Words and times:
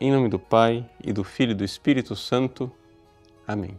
Em 0.00 0.10
nome 0.10 0.28
do 0.28 0.40
Pai 0.40 0.84
e 1.04 1.12
do 1.12 1.22
Filho 1.22 1.52
e 1.52 1.54
do 1.54 1.62
Espírito 1.62 2.16
Santo. 2.16 2.70
Amém. 3.46 3.78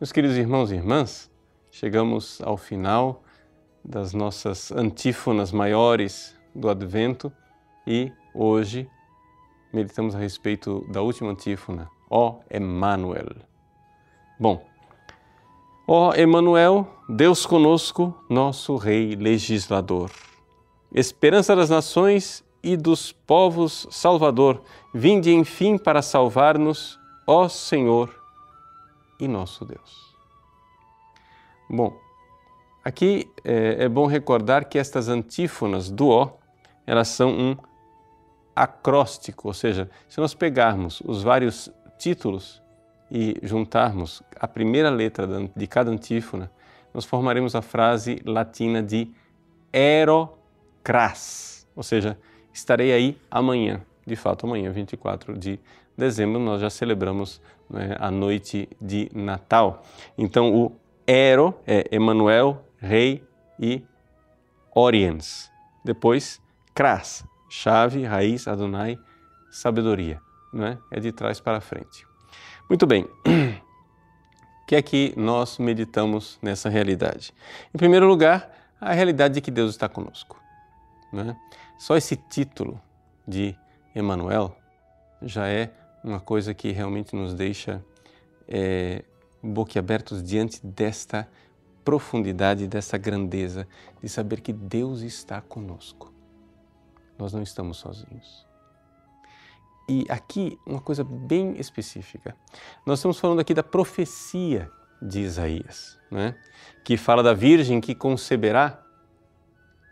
Meus 0.00 0.10
queridos 0.10 0.34
irmãos 0.38 0.72
e 0.72 0.76
irmãs, 0.76 1.30
chegamos 1.70 2.40
ao 2.40 2.56
final 2.56 3.22
das 3.84 4.14
nossas 4.14 4.72
antífonas 4.72 5.52
maiores 5.52 6.34
do 6.54 6.70
Advento 6.70 7.30
e 7.86 8.10
hoje 8.34 8.88
meditamos 9.74 10.14
a 10.14 10.18
respeito 10.18 10.86
da 10.90 11.02
última 11.02 11.30
antífona, 11.30 11.90
ó 12.08 12.40
Emmanuel. 12.50 13.28
Bom, 14.40 14.66
ó 15.86 16.14
Emmanuel, 16.14 16.88
Deus 17.10 17.44
conosco, 17.44 18.18
nosso 18.28 18.76
Rei 18.76 19.16
legislador, 19.16 20.10
esperança 20.94 21.54
das 21.54 21.68
nações 21.68 22.42
e 22.62 22.76
dos 22.76 23.12
povos 23.12 23.86
Salvador, 23.90 24.62
vinde 24.94 25.32
enfim 25.34 25.76
para 25.76 26.02
salvar-nos, 26.02 26.98
ó 27.26 27.48
Senhor 27.48 28.14
e 29.18 29.26
nosso 29.26 29.64
Deus. 29.64 30.16
Bom, 31.68 31.98
aqui 32.84 33.30
é, 33.44 33.84
é 33.84 33.88
bom 33.88 34.06
recordar 34.06 34.66
que 34.66 34.78
estas 34.78 35.08
antífonas 35.08 35.90
do 35.90 36.08
ó, 36.08 36.32
elas 36.86 37.08
são 37.08 37.30
um 37.30 37.56
acróstico, 38.54 39.48
ou 39.48 39.54
seja, 39.54 39.90
se 40.08 40.20
nós 40.20 40.34
pegarmos 40.34 41.00
os 41.04 41.22
vários 41.22 41.72
títulos 41.98 42.62
e 43.10 43.36
juntarmos 43.42 44.22
a 44.38 44.46
primeira 44.46 44.90
letra 44.90 45.26
de 45.54 45.66
cada 45.66 45.90
antífona, 45.90 46.50
nós 46.92 47.04
formaremos 47.04 47.54
a 47.54 47.62
frase 47.62 48.20
latina 48.24 48.82
de 48.82 49.10
ero 49.72 50.28
cras, 50.82 51.66
ou 51.74 51.82
seja, 51.82 52.18
estarei 52.52 52.92
aí 52.92 53.18
amanhã. 53.30 53.80
De 54.06 54.16
fato, 54.16 54.46
amanhã, 54.46 54.70
24 54.72 55.38
de 55.38 55.60
dezembro, 55.96 56.40
nós 56.40 56.60
já 56.60 56.70
celebramos 56.70 57.40
né, 57.70 57.96
a 57.98 58.10
noite 58.10 58.68
de 58.80 59.08
Natal. 59.14 59.82
Então, 60.18 60.54
o 60.54 60.72
Ero 61.06 61.54
é 61.66 61.86
Emanuel, 61.90 62.64
Rei 62.78 63.22
e 63.58 63.82
Oriens. 64.74 65.50
Depois, 65.84 66.40
Cras, 66.74 67.24
chave, 67.48 68.04
raiz, 68.04 68.48
Adonai, 68.48 68.98
sabedoria. 69.50 70.20
Não 70.52 70.66
é? 70.66 70.78
é 70.90 71.00
de 71.00 71.12
trás 71.12 71.40
para 71.40 71.60
frente. 71.60 72.06
Muito 72.68 72.86
bem. 72.86 73.06
O 74.62 74.66
que 74.66 74.76
é 74.76 74.80
que 74.80 75.12
nós 75.18 75.58
meditamos 75.58 76.38
nessa 76.40 76.70
realidade? 76.70 77.34
Em 77.74 77.76
primeiro 77.76 78.06
lugar, 78.06 78.50
a 78.80 78.92
realidade 78.92 79.34
de 79.34 79.40
que 79.42 79.50
Deus 79.50 79.70
está 79.70 79.88
conosco. 79.88 80.40
Né? 81.12 81.36
Só 81.82 81.96
esse 81.96 82.14
título 82.14 82.80
de 83.26 83.58
Emmanuel 83.92 84.56
já 85.20 85.48
é 85.48 85.68
uma 86.04 86.20
coisa 86.20 86.54
que 86.54 86.70
realmente 86.70 87.16
nos 87.16 87.34
deixa 87.34 87.84
é, 88.46 89.02
boquiabertos 89.42 90.22
diante 90.22 90.64
desta 90.64 91.28
profundidade, 91.84 92.68
dessa 92.68 92.96
grandeza, 92.96 93.66
de 94.00 94.08
saber 94.08 94.42
que 94.42 94.52
Deus 94.52 95.00
está 95.00 95.40
conosco. 95.40 96.12
Nós 97.18 97.32
não 97.32 97.42
estamos 97.42 97.78
sozinhos. 97.78 98.46
E 99.88 100.06
aqui 100.08 100.56
uma 100.64 100.80
coisa 100.80 101.02
bem 101.02 101.58
específica. 101.58 102.36
Nós 102.86 103.00
estamos 103.00 103.18
falando 103.18 103.40
aqui 103.40 103.54
da 103.54 103.64
profecia 103.64 104.70
de 105.02 105.18
Isaías, 105.18 105.98
né? 106.12 106.36
que 106.84 106.96
fala 106.96 107.24
da 107.24 107.34
virgem 107.34 107.80
que 107.80 107.92
conceberá 107.92 108.81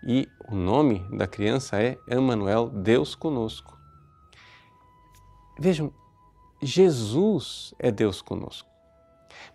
e 0.07 0.29
o 0.49 0.55
nome 0.55 1.05
da 1.13 1.27
criança 1.27 1.81
é 1.81 1.99
Emmanuel, 2.09 2.69
Deus 2.69 3.15
conosco. 3.15 3.79
Vejam, 5.59 5.93
Jesus 6.63 7.75
é 7.79 7.91
Deus 7.91 8.23
conosco. 8.23 8.69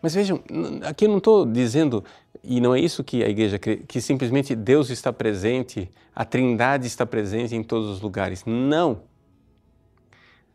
Mas 0.01 0.13
vejam, 0.13 0.41
aqui 0.88 1.05
eu 1.05 1.09
não 1.09 1.17
estou 1.17 1.45
dizendo, 1.45 2.03
e 2.44 2.61
não 2.61 2.75
é 2.75 2.79
isso 2.79 3.03
que 3.03 3.23
a 3.23 3.29
igreja 3.29 3.57
crê, 3.57 3.78
que 3.78 4.00
simplesmente 4.00 4.55
Deus 4.55 4.89
está 4.89 5.11
presente, 5.11 5.89
a 6.16 6.23
Trindade 6.23 6.85
está 6.88 7.05
presente 7.05 7.55
em 7.55 7.63
todos 7.63 7.89
os 7.89 8.01
lugares. 8.01 8.44
Não. 8.45 9.01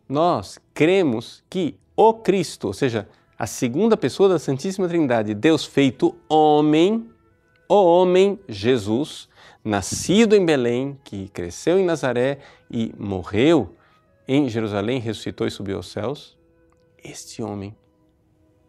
Nós 0.08 0.58
cremos 0.72 1.42
que 1.48 1.76
o 1.96 2.14
Cristo, 2.14 2.68
ou 2.68 2.72
seja, 2.72 3.08
a 3.38 3.46
segunda 3.46 3.96
pessoa 3.96 4.28
da 4.28 4.38
Santíssima 4.38 4.88
Trindade, 4.88 5.34
Deus 5.34 5.64
feito 5.64 6.16
homem, 6.28 7.08
o 7.70 7.84
homem 7.84 8.38
Jesus, 8.48 9.28
nascido 9.64 10.34
em 10.34 10.44
Belém, 10.44 10.98
que 11.04 11.28
cresceu 11.28 11.78
em 11.78 11.84
Nazaré 11.84 12.40
e 12.68 12.92
morreu 12.98 13.76
em 14.26 14.48
Jerusalém, 14.48 14.98
ressuscitou 14.98 15.46
e 15.46 15.50
subiu 15.50 15.76
aos 15.76 15.88
céus, 15.88 16.36
este 17.02 17.42
homem 17.42 17.76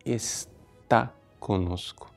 está 0.06 1.12
conosco. 1.40 2.12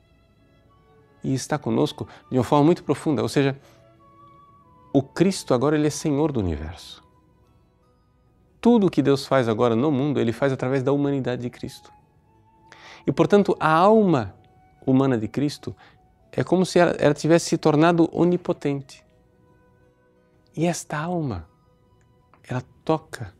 E 1.23 1.33
está 1.33 1.57
conosco 1.57 2.07
de 2.29 2.37
uma 2.37 2.43
forma 2.43 2.65
muito 2.65 2.83
profunda, 2.83 3.23
ou 3.23 3.29
seja, 3.29 3.59
o 4.93 5.01
Cristo 5.01 5.55
agora 5.55 5.75
ele 5.75 5.87
é 5.87 5.89
Senhor 5.91 6.31
do 6.31 6.39
universo. 6.39 7.03
Tudo 8.61 8.87
o 8.87 8.91
que 8.91 9.01
Deus 9.01 9.25
faz 9.25 9.49
agora 9.49 9.75
no 9.75 9.91
mundo, 9.91 10.19
ele 10.19 10.31
faz 10.31 10.53
através 10.53 10.83
da 10.83 10.91
humanidade 10.91 11.41
de 11.41 11.49
Cristo. 11.49 11.91
E, 13.07 13.11
portanto, 13.11 13.55
a 13.59 13.69
alma 13.69 14.35
humana 14.85 15.17
de 15.17 15.27
Cristo 15.27 15.75
é 16.35 16.43
como 16.43 16.65
se 16.65 16.79
ela, 16.79 16.91
ela 16.99 17.13
tivesse 17.13 17.49
se 17.49 17.57
tornado 17.57 18.09
onipotente. 18.11 19.03
E 20.55 20.65
esta 20.65 20.97
alma, 20.97 21.47
ela 22.47 22.63
toca 22.83 23.33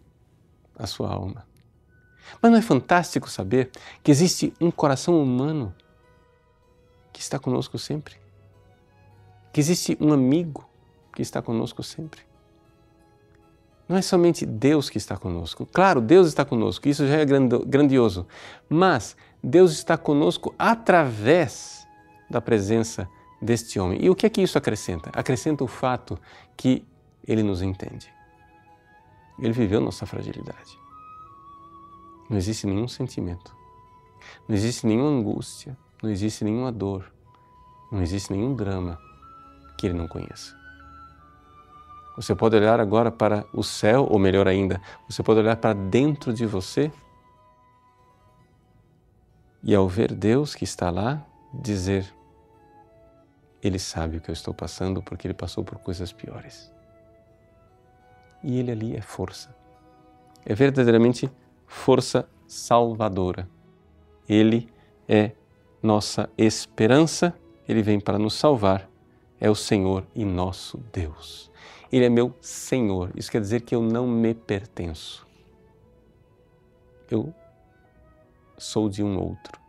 a 0.78 0.88
sua 0.88 1.12
alma. 1.12 1.46
Mas 2.42 2.52
não 2.52 2.58
é 2.58 2.62
fantástico 2.62 3.30
saber 3.30 3.70
que 4.02 4.12
existe 4.12 4.54
um 4.60 4.72
coração 4.72 5.22
humano 5.22 5.76
que 7.12 7.20
está 7.20 7.38
conosco 7.38 7.78
sempre? 7.78 8.16
Que 9.54 9.60
existe 9.60 9.98
um 10.02 10.12
amigo 10.12 10.68
que 11.14 11.22
está 11.22 11.42
conosco 11.42 11.84
sempre? 11.84 12.22
Não 13.88 13.96
é 13.96 14.02
somente 14.02 14.46
Deus 14.46 14.90
que 14.90 14.98
está 14.98 15.16
conosco. 15.16 15.66
Claro, 15.66 16.02
Deus 16.02 16.28
está 16.28 16.44
conosco, 16.44 16.88
isso 16.90 17.06
já 17.08 17.18
é 17.18 17.26
grandioso. 17.26 18.26
Mas 18.68 19.16
Deus 19.44 19.74
está 19.74 19.96
conosco 19.98 20.56
através 20.58 21.85
da 22.30 22.42
presença 22.42 23.10
deste 23.42 23.80
homem. 23.80 24.04
E 24.04 24.10
o 24.10 24.16
que 24.16 24.26
é 24.26 24.30
que 24.30 24.42
isso 24.42 24.58
acrescenta? 24.58 25.10
Acrescenta 25.14 25.64
o 25.64 25.68
fato 25.68 26.20
que 26.58 26.86
ele 27.28 27.44
nos 27.44 27.62
entende. 27.62 28.14
Ele 29.40 29.54
viveu 29.54 29.82
nossa 29.82 30.06
fragilidade. 30.06 30.80
Não 32.30 32.38
existe 32.38 32.66
nenhum 32.66 32.88
sentimento, 32.88 33.56
não 34.48 34.56
existe 34.56 34.88
nenhuma 34.88 35.10
angústia, 35.10 35.78
não 36.02 36.10
existe 36.10 36.44
nenhuma 36.44 36.72
dor, 36.72 37.12
não 37.92 38.02
existe 38.02 38.34
nenhum 38.34 38.56
drama 38.56 39.00
que 39.78 39.86
ele 39.86 39.94
não 39.94 40.08
conheça. 40.08 40.56
Você 42.16 42.34
pode 42.34 42.56
olhar 42.56 42.80
agora 42.80 43.12
para 43.12 43.46
o 43.54 43.62
céu, 43.62 44.08
ou 44.10 44.18
melhor 44.18 44.48
ainda, 44.48 44.82
você 45.08 45.22
pode 45.22 45.40
olhar 45.40 45.58
para 45.58 45.74
dentro 45.74 46.34
de 46.34 46.46
você 46.46 46.92
e 49.62 49.76
ao 49.76 49.88
ver 49.88 50.14
Deus 50.14 50.56
que 50.56 50.64
está 50.64 50.90
lá, 50.90 51.26
dizer: 51.54 52.14
Ele 53.62 53.80
sabe 53.80 54.18
o 54.18 54.22
que 54.22 54.30
eu 54.30 54.34
estou 54.34 54.54
passando 54.54 55.02
porque 55.02 55.28
ele 55.28 55.34
passou 55.34 55.64
por 55.64 55.78
coisas 55.80 56.12
piores. 56.12 56.72
E 58.44 58.60
ele 58.60 58.72
ali 58.72 58.96
é 58.96 59.02
força. 59.02 59.56
É 60.46 60.54
verdadeiramente 60.54 61.32
força 61.66 62.30
salvadora. 62.48 63.50
Ele 64.30 64.70
é 65.08 65.32
nossa 65.82 66.30
esperança, 66.38 67.34
ele 67.68 67.82
vem 67.82 68.00
para 68.00 68.20
nos 68.20 68.36
salvar. 68.36 68.90
É 69.40 69.50
o 69.50 69.56
Senhor 69.56 70.06
e 70.16 70.24
nosso 70.24 70.78
Deus. 70.94 71.52
Ele 71.92 72.06
é 72.06 72.10
meu 72.10 72.34
Senhor. 72.42 73.12
Isso 73.16 73.32
quer 73.32 73.42
dizer 73.42 73.62
que 73.62 73.76
eu 73.76 73.82
não 73.82 74.08
me 74.08 74.34
pertenço. 74.34 75.26
Eu 77.10 77.34
sou 78.58 78.90
de 78.90 79.04
um 79.04 79.20
outro. 79.20 79.65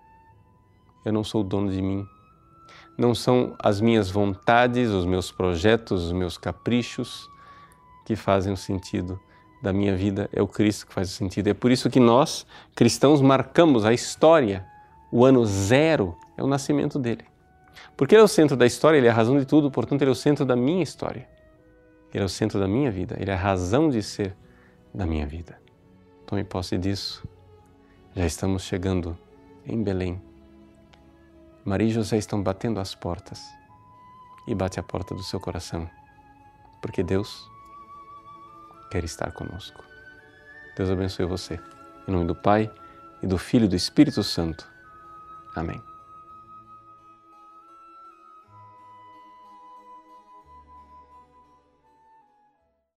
Eu 1.06 1.12
não 1.12 1.22
sou 1.22 1.44
dono 1.44 1.70
de 1.70 1.80
mim. 1.80 2.04
Não 2.98 3.14
são 3.14 3.54
as 3.60 3.80
minhas 3.80 4.10
vontades, 4.10 4.90
os 4.90 5.06
meus 5.06 5.30
projetos, 5.30 6.06
os 6.06 6.12
meus 6.12 6.36
caprichos 6.36 7.30
que 8.04 8.16
fazem 8.16 8.52
o 8.52 8.56
sentido 8.56 9.20
da 9.62 9.72
minha 9.72 9.94
vida, 9.94 10.28
é 10.32 10.42
o 10.42 10.48
Cristo 10.48 10.84
que 10.84 10.92
faz 10.92 11.08
o 11.08 11.12
sentido. 11.12 11.46
É 11.46 11.54
por 11.54 11.70
isso 11.70 11.88
que 11.88 12.00
nós, 12.00 12.44
cristãos, 12.74 13.20
marcamos 13.20 13.84
a 13.84 13.92
história. 13.92 14.66
O 15.12 15.24
ano 15.24 15.46
zero 15.46 16.16
é 16.36 16.42
o 16.42 16.48
nascimento 16.48 16.98
dele. 16.98 17.24
Porque 17.96 18.16
ele 18.16 18.22
é 18.22 18.24
o 18.24 18.28
centro 18.28 18.56
da 18.56 18.66
história, 18.66 18.98
ele 18.98 19.06
é 19.06 19.10
a 19.10 19.14
razão 19.14 19.38
de 19.38 19.44
tudo, 19.44 19.70
portanto, 19.70 20.02
ele 20.02 20.10
é 20.10 20.12
o 20.12 20.16
centro 20.16 20.44
da 20.44 20.56
minha 20.56 20.82
história. 20.82 21.28
Ele 22.12 22.20
é 22.20 22.26
o 22.26 22.28
centro 22.28 22.58
da 22.58 22.66
minha 22.66 22.90
vida, 22.90 23.16
ele 23.20 23.30
é 23.30 23.34
a 23.34 23.38
razão 23.38 23.88
de 23.88 24.02
ser 24.02 24.34
da 24.92 25.06
minha 25.06 25.24
vida. 25.24 25.56
Tome 26.26 26.42
posse 26.42 26.76
disso. 26.76 27.22
Já 28.12 28.26
estamos 28.26 28.64
chegando 28.64 29.16
em 29.64 29.80
Belém. 29.80 30.25
Maria 31.66 31.88
e 31.88 31.92
José 31.92 32.16
estão 32.16 32.42
batendo 32.42 32.80
as 32.80 32.94
portas 32.94 33.42
e 34.46 34.54
bate 34.54 34.80
a 34.80 34.82
porta 34.82 35.14
do 35.14 35.22
seu 35.22 35.40
coração, 35.40 35.90
porque 36.80 37.02
Deus 37.02 37.50
quer 38.90 39.04
estar 39.04 39.32
conosco. 39.32 39.84
Deus 40.76 40.88
abençoe 40.88 41.26
você. 41.26 41.60
Em 42.06 42.12
nome 42.12 42.26
do 42.26 42.34
Pai, 42.36 42.70
e 43.22 43.26
do 43.26 43.38
Filho 43.38 43.64
e 43.64 43.68
do 43.68 43.76
Espírito 43.76 44.22
Santo. 44.22 44.68
Amém. 45.54 45.82